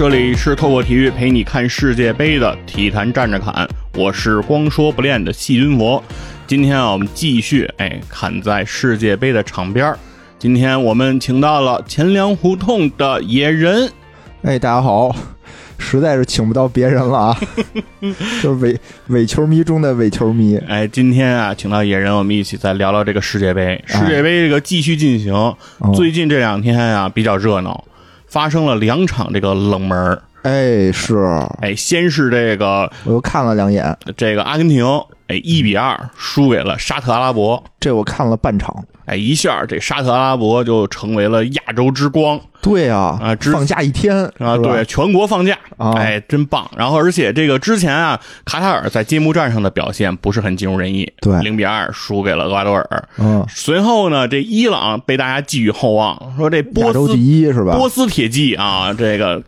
[0.00, 6.02] 这里是透过体育陪你看世界杯的体坛站着侃，我是光说不练的细菌佛。
[6.46, 9.98] 今天啊，我们继续哎砍在世界杯的场边儿。
[10.38, 13.92] 今天我们请到了钱粮胡同的野人，
[14.40, 15.14] 哎，大家好，
[15.76, 17.38] 实在是请不到别人了啊，
[18.42, 20.56] 就是伪伪球迷中的伪球迷。
[20.66, 23.78] 哎，今天啊，请到野人，我们一起再聊聊这个世界杯。
[23.86, 25.54] 世界杯这个继续进行，哦
[25.94, 27.84] 最近这两天啊比较热闹，
[28.30, 30.22] 发生了两场这个冷门儿。
[30.42, 31.18] 哎，是
[31.60, 34.86] 哎，先是这个我又看了两眼，这个阿根廷，
[35.26, 37.62] 哎，一比二输给了沙特阿拉伯。
[37.78, 38.74] 这我看了半场。
[39.10, 44.56] 哎，一下这沙特阿拉伯就成为了亚洲之光对啊，啊之放假一天啊！
[44.56, 46.70] 对，全国放假，啊哎，真棒。
[46.76, 53.08] 然后，而且这个之前啊，卡塔尔在揭幕战上的表现不是很尽如人意，对零比二输给了厄瓜多尔。
[53.18, 57.74] 嗯，随后呢，这伊朗被大家寄予厚望，说这亚波斯洲第一是吧？
[57.76, 59.42] 波斯铁骑啊，这个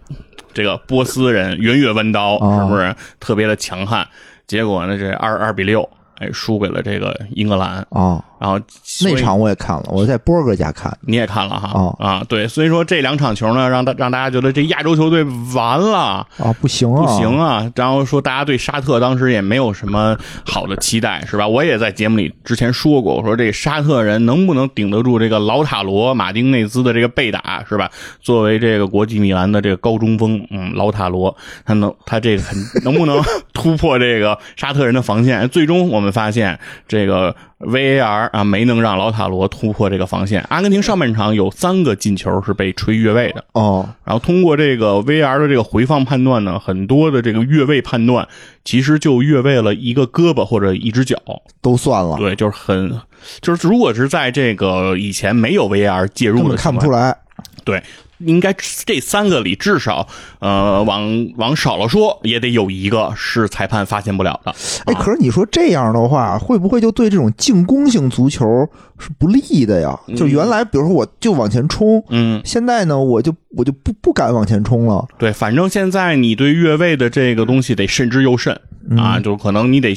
[0.52, 4.04] 这个波斯人圆月弯刀啊是不是特别的强悍？
[4.48, 5.88] 结果呢，这二二比六，
[6.18, 7.86] 哎，输给了这个英格兰。
[7.90, 8.58] 啊，然后
[9.04, 10.92] 那场我也看了，我在波哥家看。
[11.02, 15.22] 你也看了哈哦啊，对，所以说这两场球呢，让大让大家觉得这亚洲球队
[15.54, 16.26] 完了。
[16.38, 17.70] 啊，不行啊，不行啊！
[17.76, 21.46] 然后说大家对沙特当时也没有什么好的期待，是吧？
[21.46, 27.88] 我也在节目里之前说过，我说这沙特人能不能顶得住这个老塔罗、马丁内兹的这个被打，是吧？
[28.20, 33.22] 作为这个国际米兰的这个高中锋，嗯，老塔罗他能他这个很能不能
[33.54, 35.48] 突破这个沙特人的防线？
[35.48, 40.44] 最终我们发现这个 VAR 啊没能让老塔罗突破这个防线。
[40.48, 48.26] 阿根廷上半场有三个进球是被吹越位的，哦，然后通过这个 VAR 的这个回放判断呢，很多的这个越位判断
[48.64, 51.16] 其实就越位了一个胳膊或者一只脚，
[51.60, 53.00] 都算了，对，就是很，
[53.40, 57.16] 就是如果是在这个以前没有 VAR 介入的，看不出来。
[57.64, 57.80] 对，
[58.26, 60.06] 应该这三个里至少，
[60.40, 64.54] 呃，往往少了说也得有一个是裁判发现不了的。
[64.86, 68.46] 哎，可是你说这样的话，会不会就对这种进攻性足球
[68.98, 69.98] 是不利的呀？
[70.16, 75.06] 就原来，比如说我就往前冲，嗯，现在呢，我就我就不不敢往前冲了。
[75.18, 78.58] 对，反正现在你对越位的这个东西得慎之又慎
[78.96, 79.94] 啊，就可能你得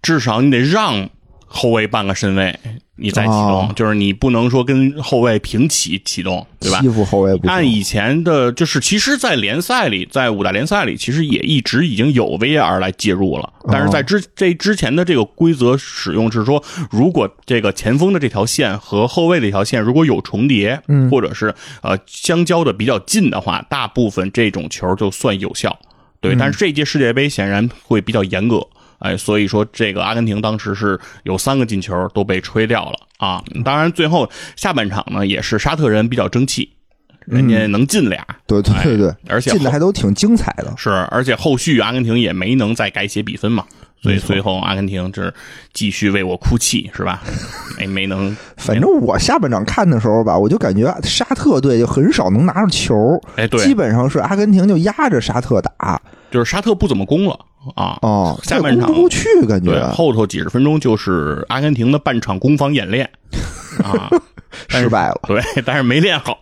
[0.00, 1.08] 至少你得让
[1.48, 2.54] 后卫半个身位，
[2.96, 6.88] 你再启动，哦就是你不能说跟后卫平起启动，对吧欺？
[6.90, 7.48] 负后卫不。
[7.48, 13.50] 按以前的，就是其实，在联赛里，在五大联赛里，其实也一直已经有 VAR 来介入了。
[13.72, 25.78] 但是在之这之前的这个规则使用是说，如果这个前锋的这条线和后卫的一条线如果有重叠，嗯或者是呃相交的比较近的话，大部分这种球就算有效。
[26.20, 28.66] 对，但是这届世界杯显然会比较严格。
[28.98, 33.42] 哎，所以说这个阿根廷当时是有三个进球都被吹掉了啊。
[33.64, 36.68] 当然，最后下半场呢，也是沙特人比较争气，
[37.24, 40.72] 人家能进俩，对对对对，而且进的还都挺精彩的。
[40.76, 43.64] 是，而且后续阿根廷也没能再改写比分嘛，
[44.02, 45.32] 所以最后阿根廷这
[45.72, 47.22] 继续为我哭泣，是吧？
[47.78, 56.02] 没没能， 反正我下半场看的时候吧，我就感觉沙特队就很少能拿着球，哎，基，本上是阿根廷就压着沙特打。
[56.30, 57.38] 就是沙特不怎么攻了
[57.74, 57.98] 啊。
[58.02, 63.08] 哦，下半场攻不过去，感对，觉后头几十分钟就是阿根廷的半场攻防演练
[63.84, 64.10] 啊，
[64.68, 65.20] 失败了。
[65.26, 66.34] 对，但是没练好。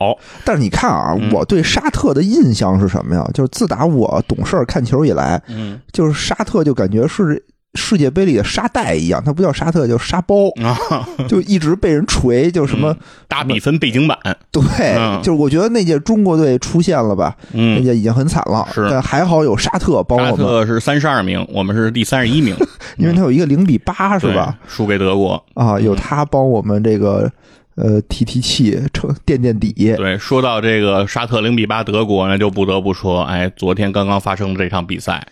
[0.44, 3.28] 但是你看啊，嗯我对沙特的印象是什么呀？
[3.34, 7.42] 就是自打我懂事儿看球以来，嗯就是沙特就感觉是
[7.76, 10.76] 世界杯里的沙袋一样，它不叫沙特，叫沙包，啊，
[11.28, 12.96] 就一直被人锤，就什么、
[13.28, 14.18] 大比分背景板，
[14.50, 14.62] 对，
[14.96, 15.20] 嗯。
[15.22, 18.88] 就是我觉得那届中国队出现了吧，那嗯，届已经很惨了，是。
[18.90, 22.56] 但还好有沙特帮沙我们，特是三十二名，我们是第三十一名，
[22.96, 24.56] 因为他有一个零比八是吧？
[24.66, 25.42] 输给德国。
[25.54, 27.30] 啊，有他帮我们这个
[27.76, 29.72] 呃提提气，撑垫垫底。
[29.96, 35.26] 对，说到这个沙特零比八德国呢，就不得不说，哎，昨天刚刚发生的这场比赛，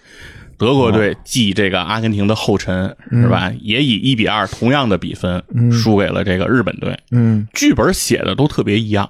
[0.59, 3.53] 德国队继这个阿根廷的后尘，是吧？
[3.61, 6.99] 也以一比二同样的比分输给了这个日本队。
[7.11, 9.09] 嗯，剧本写的都特别一样，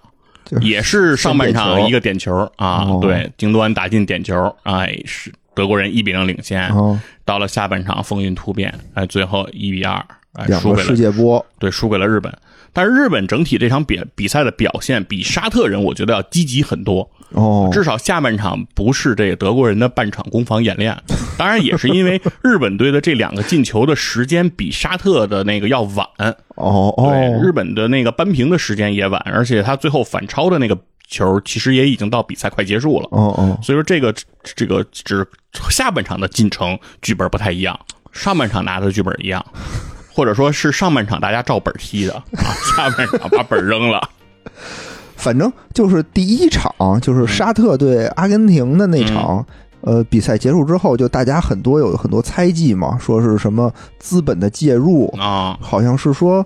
[0.61, 6.69] 也是上半场一个点球啊哦，对，京多安打进点球，哎，是德国人一比零领先。
[6.69, 10.05] 哦，到了下半场风云突变，哎，最后一比二，
[10.35, 12.33] 哎，输给了世界波，对，输给了日本。
[12.73, 20.97] 但是日本整体这场比比赛的表现比沙特人我觉得要积极很多，哦，至少下半场不是这个德国人的半场攻防演练。
[21.37, 26.07] 当然也是因为日本队的这两个进球的时间比沙特的那个要晚，
[26.55, 30.79] 哦对，日哦，本的那个扳平的时间也晚，而且他最后反超的那个
[31.09, 33.09] 球其实也已经到比赛快结束了。
[33.11, 35.27] 哦哦，所以说这个这个只
[35.71, 37.79] 下半场的进程剧本不太一样，
[38.13, 39.45] 上半场拿的剧本一样，
[40.15, 44.09] 或者说是上半场大家照本踢的啊，下半场把本扔了。
[45.25, 49.45] 反正就是第一场，就是沙特对阿根廷的那场，
[49.81, 56.45] 呃，比赛结束之后，就大家很多有很多猜忌嘛，说是什么资本的介入，啊，好像是说，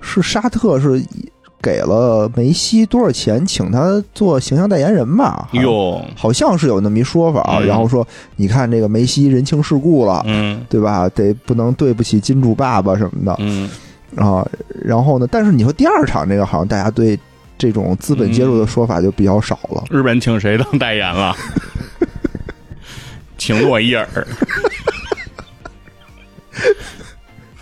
[0.00, 1.04] 是沙特是
[1.62, 5.48] 给了梅西多少钱，请他做形象代言人吧？
[5.52, 7.42] 哟，好像是有那么一说法。
[7.42, 8.06] 啊然后说，
[8.36, 11.08] 你看这个梅西人情世故了，嗯对吧？
[11.10, 13.68] 得不能对不起金主爸爸什么的嗯，
[14.16, 14.46] 啊。
[14.82, 17.18] 然后呢，但是你说第二场这个，好像大家对
[17.64, 19.82] 这种资本介入的说法就比较少了。
[19.88, 21.34] 日本请谁当代言了？
[23.38, 24.06] 请诺伊尔。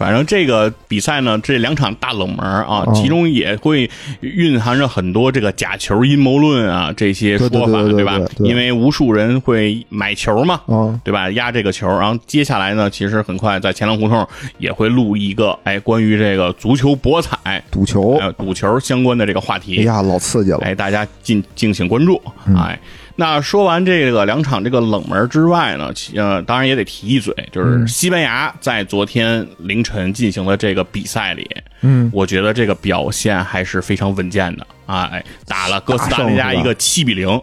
[0.03, 3.89] 反正这个比赛呢，这两场大冷门啊，哦其中也会
[4.21, 11.31] 蕴含着很多这个假球阴谋论啊这些说法，对吧因为无数人会买球嘛，啊，对吧？
[11.31, 14.27] 压这个球，然后接下来呢，其实很快在钱粮胡同
[14.59, 19.85] 也会录一个哎关于这个足球博彩、赌球，呃赌球相关的这个话题哎题。
[19.85, 20.59] 呀，老刺激了。
[20.63, 22.21] 哎，大家敬敬请关注。
[22.47, 22.77] 嗯哎，
[23.17, 31.49] 那说完这个两场这个冷门之外呢，其呃，当然也得提一嘴，就是嗯西班牙在昨天凌晨进行的这个比赛里，
[31.82, 35.09] 嗯，我觉得这个表现还是非常稳健的啊！
[35.12, 37.41] 哎，打了哥斯达黎加一个七比零。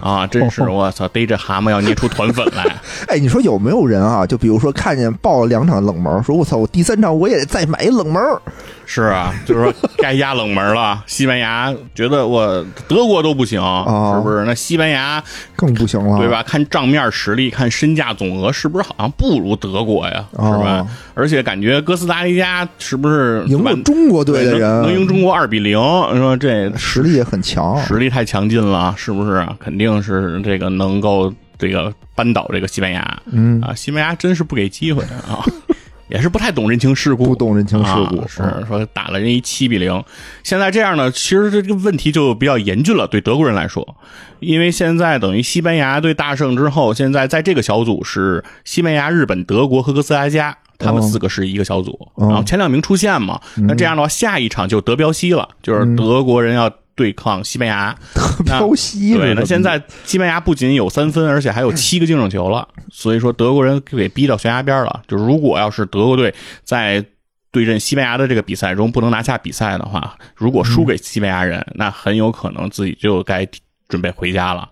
[0.00, 2.64] 啊，真是哦 我操，逮着蛤蟆要捏出团粉来。
[3.08, 4.26] 哎，你说有没有人啊？
[4.26, 8.22] 就比如说看见爆了两场冷门，说我操，我第三场我也得再买一冷门。
[8.88, 11.02] 是啊，就是说该压冷门了。
[11.06, 14.44] 西班牙觉得我德国都不行，哦是不是？
[14.44, 15.20] 那西班牙
[15.56, 16.28] 更不行了，对？
[16.28, 16.40] 吧？
[16.44, 20.24] 看账面实力，看身价总额，是不是好像不如德国呀？
[20.34, 20.86] 哦是吧？
[21.14, 25.76] 而且感觉哥斯达黎加是不是赢过对吧中国队的人，能赢中国二比零？
[25.76, 27.76] 说这实力也很强。
[27.82, 29.44] 实力太强劲了，是不是？
[29.58, 33.74] 肯定是这个能够这个扳倒这个西班牙嗯，啊！
[33.74, 35.44] 西班牙真是不给机会啊！
[36.08, 40.04] 也是不太懂人情世故，不懂人情世故啊、是嗯说打了人一七比零。
[40.44, 43.96] 现在这样呢，其实这个问题就比较严峻了，对德国人来说，
[44.38, 50.56] 因为现在等于西班牙队大胜之后，现在在这个小组是西班牙、日本、德国和哥斯达黎加。
[50.78, 57.96] 他们哦四个是一个小组，哦然后前两名出现嘛，那这样的话，下一场就德标西了，就是德国人要对抗西班牙。
[58.44, 65.02] 那飘西对，那现在西班牙不仅有三分，而且还有七个净胜球了，所以说德国人给逼到悬崖边了。
[65.06, 66.34] 就如果要是德国队
[66.64, 67.04] 在
[67.52, 73.46] 对阵西班牙的这个比赛中不能拿下比赛的话，如果输给西班牙人，那很有可能自己就该
[73.88, 74.68] 准备回家了。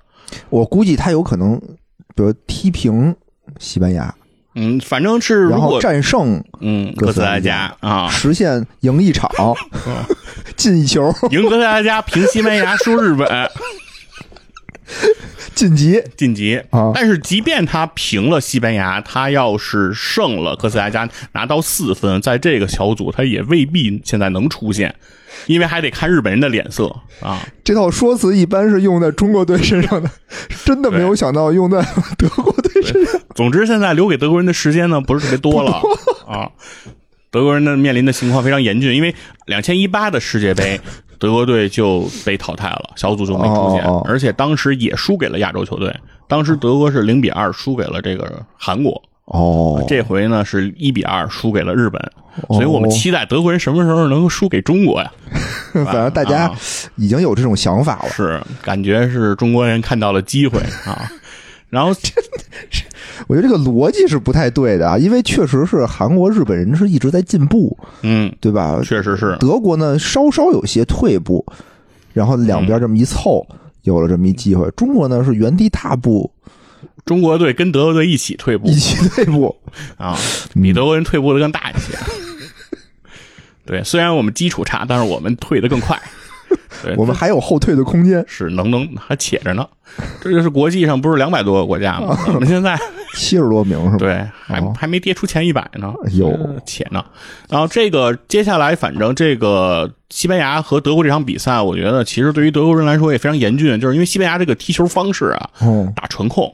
[0.51, 1.57] 我估计他有可能，
[2.15, 3.15] 比如踢平
[3.59, 4.15] 西班牙，
[4.55, 9.31] 嗯，反正是如然后果战胜，嗯哥哥斯达黎加啊，实现赢一场，
[10.57, 13.29] 进一球，赢哥斯达黎加，平西班牙，输日本。
[15.55, 24.95] 晋级晋级啊但是即便他平了西班牙，他要是胜了哥斯达黎加，拿到四分，在这个小组他也未必现在能出现，
[25.47, 27.41] 因为还得看日本人的脸色啊。
[27.63, 30.11] 这套说辞一般是用在中国队身上的，
[30.65, 31.81] 真的没有想到用在
[32.19, 33.21] 德国队身上。
[33.35, 35.81] 总之，现在留给德国人的时间呢不是特别多了
[36.27, 36.51] 啊。
[37.35, 39.13] 德国人呢面临的情况非常严峻，因为
[39.47, 40.81] 两千一八的世界杯，
[41.19, 45.93] 德国队就被淘汰了，小组就没出现，而且当时也输给了亚洲球队。
[46.29, 52.01] 当时德国是零比二输给了这个韩国，哦，这回呢是一比二输给了日本，
[52.47, 55.11] 哦所以我们期待德国人什么时候能够输给中国呀？
[55.75, 56.55] 反正大家啊
[56.95, 58.11] 已经有这种想法了。
[58.11, 61.11] 是感觉是中国人看到了机会啊。
[61.75, 61.91] 然后
[63.27, 68.81] 我觉得这个逻辑是不太对的啊，因为确实是韩国、日本人是一直在进步，嗯，对吧？
[68.85, 71.45] 确实是德国呢稍稍有些退步，
[72.13, 73.45] 然后两边这么一凑，
[73.83, 74.71] 有了这么一机会。
[74.77, 76.31] 中国呢是原地踏步，
[77.05, 79.57] 中国队跟德国队一起退步一起退步。
[79.97, 80.17] 啊，
[80.55, 81.99] 比德国人退步的更大一些。
[83.67, 86.01] 对，虽然我们基础差，但是我们退的更快。
[86.83, 89.67] 对，我们还有后退的空间，是能能还且着呢。
[90.21, 92.19] 这就是国际上不是两百多个国家吗？
[92.29, 92.77] 我们现在
[93.15, 93.97] 七十多名是吧？
[93.99, 97.05] 对，还哦还没跌出前一百呢，哎呦呃且呢。
[97.49, 106.53] 然后这个接下来，反正这个西班牙和德国这场比赛，我觉得其实对于德国人来说也非常严峻，就是因为西班牙这个踢球方式啊，哦，打纯控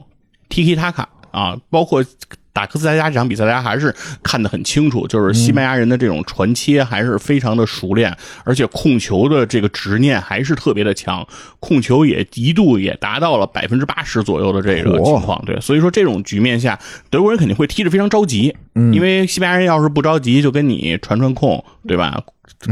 [0.49, 2.03] ，Tiki Taka 啊，包括
[2.53, 11.25] 打克斯达加这场比赛，大家还是看得很清楚，就是西班牙人的这种传切还是非常的熟练，而且控球的这个执念还是特别的强，
[11.59, 15.41] 控球也一度也达到了百分之八十左右的这个情况。
[15.45, 16.77] 对，所以说这种局面下，
[17.09, 22.21] 德国人肯定会踢得非常着急，嗯因为西班牙人要是不着急，就跟你传传控，对吧？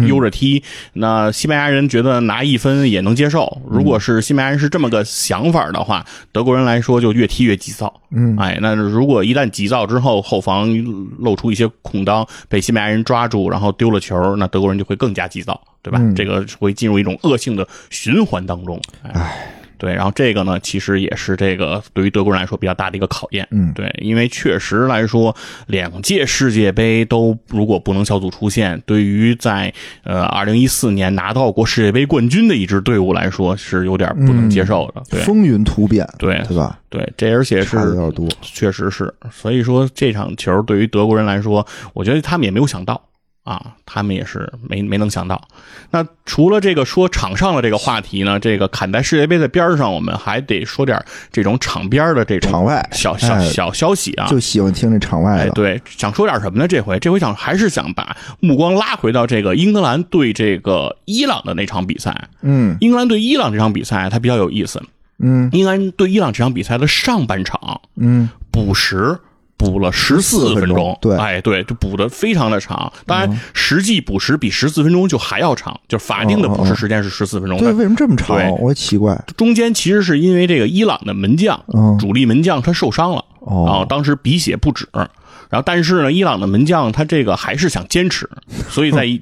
[0.07, 0.61] 悠着踢，
[0.93, 3.59] 那西班牙人觉得拿一分也能接受。
[3.67, 7.91] 如果是西班牙人是这么个想法的话，德国人来说就越踢越急躁。
[8.11, 10.69] 嗯，哎，那如果一旦急躁之后，后防
[11.17, 15.97] 露出一些空当，被西班牙人抓住，然后丢了球，那德国人就会更加急躁对吧？
[15.99, 18.79] 嗯这个会进入一种恶性的循环当中。
[19.01, 23.47] 唉，对，然后这个呢，其实也是这个对于德国人来说比较大的一个考验。
[23.49, 25.35] 嗯对，因为确实来说，
[25.67, 35.01] 两届世界杯都如果不能小组出线，对于在呃二零一四年拿到过世界杯冠军的一支队伍来说，是有点不能接受的。
[35.09, 36.77] 对风云突变，对对吧？
[36.89, 38.27] 对，这而且是有点多。
[38.41, 43.01] 确实是，所以说这场球对于德国人来说，我觉得他们也没有想到
[43.49, 45.41] 啊，他们也是没没能想到。
[45.89, 54.27] 那除了这个说场上的这个话题呢，这个砍在世界杯的边儿上，我们还得说点这种场边儿的这种场外小小哎小消息啊。
[54.27, 56.67] 就喜欢听这场外哎，的，对，想说点什么呢？
[56.67, 62.29] 这回，这回想还是想把目光拉回到这个英格兰对这个伊朗的那场比赛。
[62.43, 64.79] 嗯英格兰对伊朗这场比赛，它比较有意思。
[65.17, 69.17] 嗯英格兰对伊朗这场比赛的上半场，嗯，补时
[69.59, 72.91] 补了十四分钟钟，对嗯哎，对，就补的非常的长。
[73.05, 78.49] 当然，实际补时比十四分钟就还要长，就法定的补时时间是十四分钟对，为什么这么长对？
[78.61, 79.21] 我奇怪。
[79.35, 84.87] 中间其实是因为这个伊朗的门将，嗯主力门将他受伤了，啊，哦，当时鼻血不止。
[84.93, 88.29] 然后，但是呢，伊朗的门将他这个还是想坚持，
[88.69, 89.19] 所以在一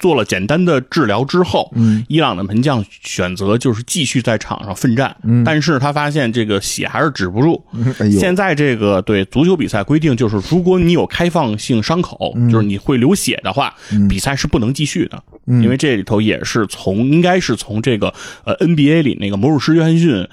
[0.00, 2.04] 做了简单的治疗之后，嗯。
[2.08, 5.44] 伊朗的门将选择就是继续在场上奋战，嗯。
[5.44, 13.72] 但是他发现这个血还是止不住，嗯哎，现在这个对足球比赛规定就是，如果你有开放性伤口，就是你会流血的话，
[14.08, 15.22] 比赛是不能继续的。
[15.46, 15.62] 嗯。
[15.62, 18.12] 因为这里头也是从应该是从这个
[18.44, 20.26] 呃 NBA 里那个魔术师约翰逊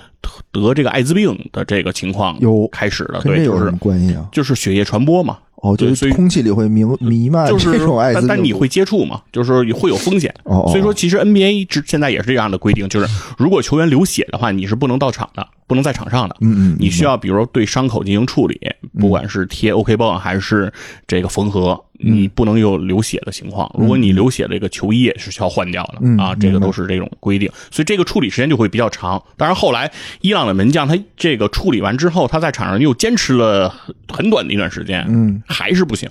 [0.52, 3.74] 得这个艾滋病的这个情况有开始的，对，就是？
[4.32, 5.38] 就是血液传播嘛。
[5.58, 10.34] 哦，就对所以是空气里会弥弥漫就是这种艾滋病毒，但但你会接触嘛，就是会有风险。
[10.44, 16.36] 哦哦所以说，其实 NBA 之现在也是这样的规定，就是如果球员流血的话，你是不能到场的，不能在场上的。
[16.42, 18.60] 嗯嗯，你需要比如说对伤口进行处理，
[19.00, 20.72] 不管是贴 OK 绷还是
[21.08, 23.70] 这个缝合，你不能有流血的情况。
[23.78, 29.22] 如果你流血，这个球衣也是需要换掉的嗯啊，这个都是这种规定，所以这个处理时间就会比较长。
[29.36, 33.70] 当然后来伊朗的门将他这个处理完之后，他在场上又坚持了
[34.08, 36.10] 很很短的一段时间，嗯，还是不行。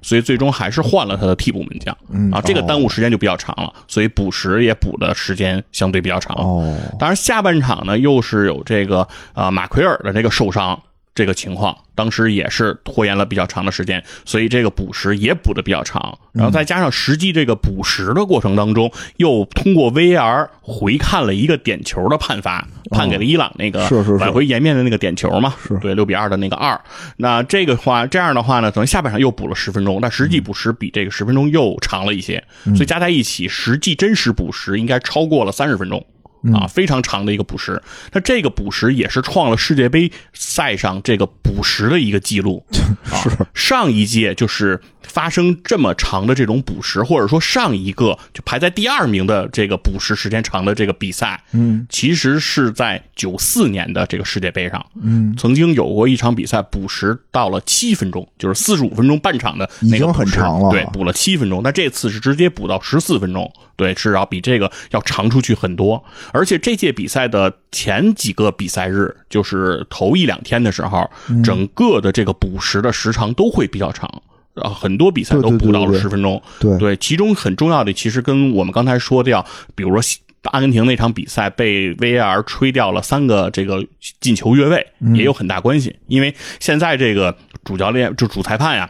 [0.00, 6.36] 所以最终还是换了他的替补门将，嗯啊，这个耽误时间就比较长了，所以补时也补的时间相对比较长。
[6.36, 10.80] 哦，当然，下半场呢又是有这个呃马奎尔的这个受伤
[11.18, 16.16] 这个情况，当时也是拖延了比较长的时间，所以这个补时也补的比较长。
[16.32, 26.80] 然后再加上实际这个补时的过程当中，又通过 VAR 回看了一个点球的判罚，判给了伊朗那个挽回颜面的那个点球嘛，是对六比二的那个二。
[27.16, 36.06] 那这个话这样的话呢，等于下半场又补了十分钟，但实际补时比这个十分钟又长了一些，所以加在一起，实际真实补时应该超过了三十分钟。
[36.54, 42.64] 啊，非常长的一个补时，那这个补时也是创了世界杯赛上这个补时的一个记录。
[43.10, 61.60] 啊、上一届就是发生这么长的这种补时，或者说上一个就排在第二名的这个补时时间长的这个比赛，嗯，其实是在九四年的这个世界杯上，嗯，曾经有过一场比赛补时到了七分钟，就是四十五分钟半场的那已经个很长了对，补了七分钟。
[61.62, 66.02] 那这次是直接补到十四分钟，对，至少比这个要长出去很多。
[66.32, 74.22] 而且这届比赛的前几个比赛日，就是头一两天的时候，嗯整个的这个补时的时长都会比较长。
[74.60, 83.84] 啊，很多比赛都补到了十分钟，对对，其中很重要的其实跟我们刚才说的，比如说阿根廷那场比赛被 VAR 吹掉了三个这个
[84.20, 85.96] 进球越位，也有很大关系。
[86.06, 88.88] 因为现在这个主教练就主裁判呀。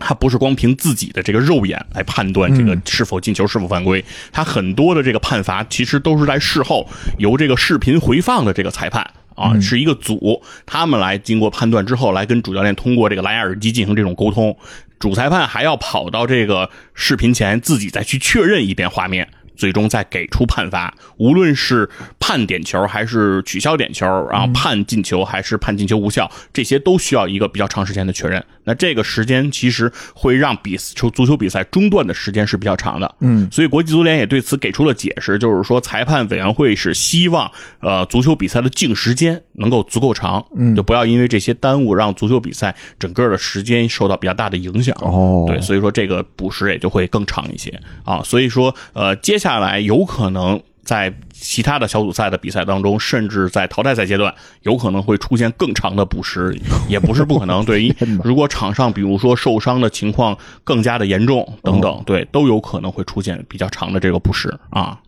[0.00, 6.88] 他不是光凭自己的这个肉眼来判断这个是否进球、是否犯规，他很多的这个判罚其实都是在事后
[7.18, 14.56] 由这个视频回放的这个裁判啊，是一个组，他们来经过判断之后，来跟主教练通过这个蓝牙耳机进行这种沟通。
[14.98, 19.28] 主裁判还要跑到这个视频前，自己再去确认一遍画面。
[19.58, 21.90] 最终再给出判罚，无论是
[22.20, 28.40] 判点球还是取消点球，然后判进球还是判进球无效，这些都需要一个比较长时间的确认。
[28.62, 33.16] 那这个时间其实会让比球足球比赛中断的时间是比较长的。
[33.18, 37.50] 嗯，所以国际足联也对此给出了解释，就是说裁判委员会是希望
[37.80, 44.96] 呃足球比赛的净时间能够足够长，嗯就不要因为这些耽误让足球比赛整个的时间受到比较大的影响。
[45.00, 48.22] 哦，对，所以说这个补时也就会更长一些啊。
[48.22, 56.56] 所以说，呃，接下来有可能在其他的小组赛的比赛当中，甚至在淘汰赛阶段，有可能会出现更长的补时，
[56.88, 57.64] 也不是不可能。
[57.64, 64.98] 对， 如果场上比如说受伤的情况更加的严重等哦等，对，都有可能会出现比较长的这个补时啊。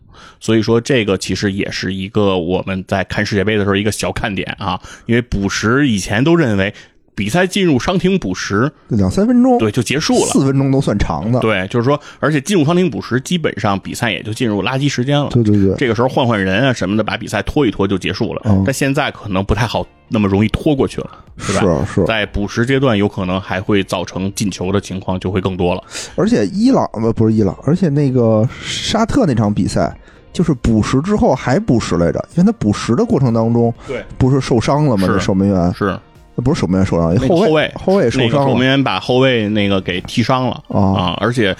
[0.41, 6.73] 所以说，这个其实也是一个我们在看世界杯的时候一个小看点啊，因为补时以前都认为。
[7.13, 10.27] 比赛进入伤停补时，两三分钟，对，就结束了。
[10.31, 11.39] 四分钟都算长的。
[11.41, 15.29] 对，就是说，而且进入伤停补时，基本上比赛也就进入垃圾时间了。
[15.29, 18.41] 对对对，这个时候换换人啊什么的，把比赛拖一拖就结束了。
[18.45, 21.85] 嗯但现在可能不太好那么容易拖过去了，是吧？
[21.85, 25.83] 是是，在补时阶段，有可能还会造成进球的情况就会更多了。
[26.15, 29.95] 而且伊朗呃不是伊朗，而且那个沙特那场比赛。
[30.33, 35.07] 就是捕食之后还捕食来着，因为他捕食的过程当中，对，不是受伤了吗？
[35.07, 35.97] 这守门员是
[36.35, 41.55] 不是守门员受伤，后卫后卫后卫受那个伤了守门员把后卫那个给踢伤了啊啊，而且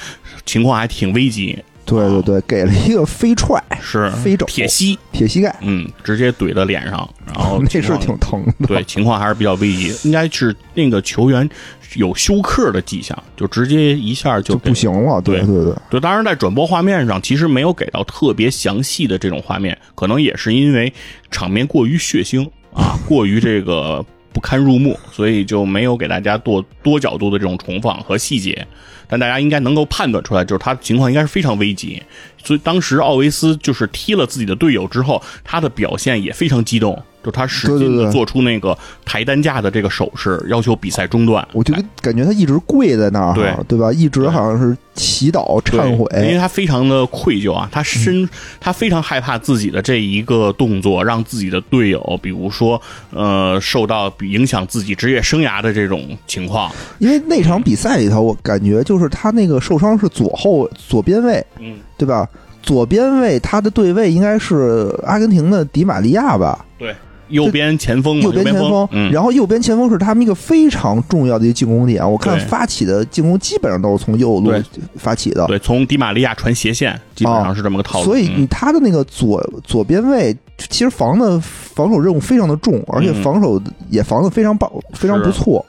[0.46, 8.68] 情况还挺危急，对对对，给了一个飞踹，是飞肘铁膝，铁膝盖，嗯，直接怼到脸上，然后 那是挺疼的。
[8.68, 11.50] 对，情况还是比较危急，应该是那个球员
[11.96, 15.22] 有休克的迹象，就直接一下就就不行了。
[15.22, 20.92] 对对对对，对，当然在转播画面上其实没有给到特别详细的这种画面，可能也是因为
[21.30, 28.66] 场面过于血腥啊，过于这个不堪入目，所以就没有给大家多多角度的这种重放和细节。
[29.12, 32.01] 但大家应该能够判断出来，就是他情况应该是非常危急。
[32.44, 38.75] 所以当时奥维斯就是踢了自己的队友之后，他的表现也非常激动，就他使劲的做出那个
[39.06, 41.48] 抬担架的这个手势，要求比赛中断。
[41.51, 43.91] 我就感觉他一直跪在那儿，对对吧？
[43.91, 46.38] 一直好像是祈祷、忏悔因为。
[46.41, 48.27] 他非常的愧疚啊，他深，
[48.60, 56.72] 他非常害怕自己的这一个动作让自己的队友，比如说呃，受到影响自己职业生涯的这种情况。
[56.98, 62.27] 因为那场比赛里头，我感觉就是他那个受伤是左后左边卫，嗯，对吧？
[62.62, 66.63] 左边卫他的对位应该是阿根廷的迪玛利亚吧？
[66.77, 66.96] 对，
[67.29, 72.08] 右边前锋，右边前锋，嗯，然后右边前锋是他们一个非常重要的一个进攻点。
[72.10, 74.53] 我看发起的进攻基本上都是从右路
[74.96, 78.05] 发起的，对，从迪玛利亚传斜线，基本上是这么个套路。
[78.05, 85.65] 所以他的那个左左边卫其实防的防守任务非常的重，而且嗯防守也防的非常棒，非常不错。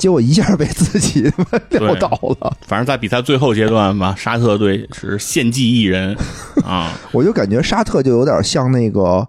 [0.00, 1.30] 结果一下被自己
[1.70, 2.08] 撂倒
[2.40, 6.16] 了，反正在比赛最后阶段吧，沙特队是献祭一人
[6.64, 9.26] 啊，我就感觉沙特就有点像那个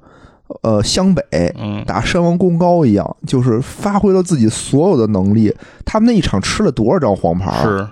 [0.64, 1.22] 呃湘北
[1.60, 5.54] 嗯，打山王功高一样，就是发挥了自己所有的能力。
[5.86, 7.52] 他们那一场吃了多少张黄牌？
[7.64, 7.88] 是。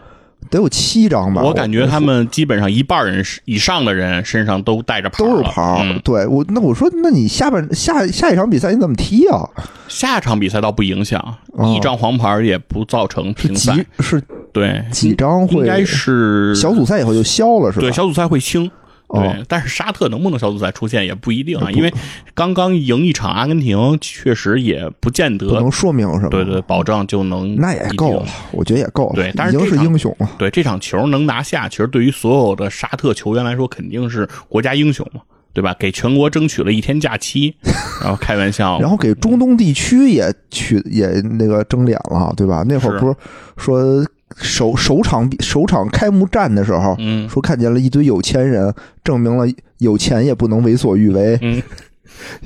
[0.49, 1.41] 得有七张吧。
[1.41, 5.81] 我感觉他们基本上一半人以上的人身上都带着牌都是了牌。
[5.83, 9.47] 嗯对我，那我说，那你下半下下一场比赛你怎么踢啊？
[9.87, 11.19] 下场比赛倒不影响，
[11.53, 13.85] 哦一张黄牌也不造成是停赛几。
[13.99, 17.81] 是对，几张会应该是小组赛以后就消了是吧？
[17.81, 18.69] 对小组赛会清。
[19.09, 21.91] 哦对，但是沙特能不能小组赛出现也不一定啊，因为
[22.33, 26.29] 刚刚赢一场阿根廷，确实也不见得不能说明什么。
[26.29, 29.15] 对对保证就能那也够了，我觉得也够了。
[29.15, 30.29] 对但是已经是这场英雄了。
[30.37, 35.21] 对这场球能拿下，其实对于所有的沙特球员来说，肯定是国家英雄嘛，
[35.53, 35.75] 对吧？
[35.79, 37.55] 给全国争取了一天假期，
[38.01, 42.63] 然后开玩笑， 然后给中东地区也取也那个争脸了，对吧？
[42.67, 43.15] 那会儿不是
[43.57, 44.05] 说
[44.37, 49.45] 首首场比首场开幕战的时候，嗯说看见了一堆有钱人，证明了
[49.79, 51.37] 有钱也不能为所欲为。
[51.41, 51.61] 嗯，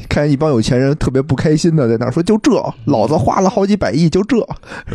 [0.07, 2.51] 看见一帮有钱人特别不开心的在那说：“就这，
[2.85, 4.37] 老子花了好几百亿，就这。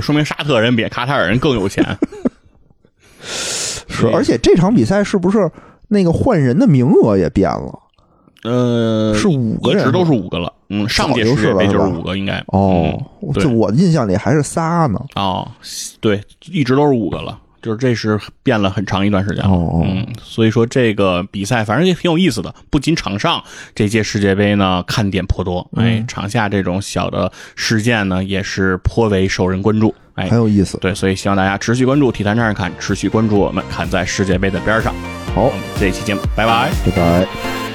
[0.01, 1.85] 说明沙特人比卡塔尔人更有钱。
[3.21, 5.51] ”是，而且这场比赛是不是
[5.89, 7.79] 那个换人的名额也变了？
[8.45, 10.53] 呃，是五个人一直都是五个了。
[10.69, 12.39] 嗯，上届世界杯就是五个，应该。
[12.49, 15.01] 哦嗯，就我印象里还是仨呢。
[15.15, 15.51] 哦，
[16.01, 16.21] 对，
[16.51, 17.39] 一直都是五个了。
[17.61, 22.55] 就是这是变了很长一段时间了，哦哦嗯，所以说这个比赛反正也挺有意思的。
[22.71, 23.43] 不仅场上
[23.75, 30.79] 这届世界杯呢看点颇多，嗯哎，场下这种小的事件呢也是颇为受人关注，哎很，有意思。
[30.79, 34.95] 对，所以希望大家持续关注体坛战士看，持续关注我们看在世界杯的边上。
[35.35, 36.71] 好，这一期节目，拜拜。
[36.87, 37.68] 拜拜。